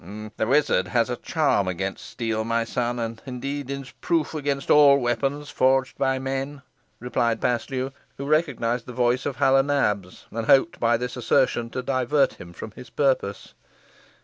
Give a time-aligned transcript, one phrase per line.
[0.01, 4.97] "The wizard has a charm against steel, my son, and indeed is proof against all
[4.97, 6.63] weapons forged by men,"
[6.99, 11.69] replied Paslew, who recognised the voice of Hal o' Nabs, and hoped by this assertion
[11.69, 13.53] to divert him from his purpose.